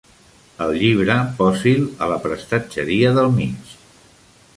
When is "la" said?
2.13-2.17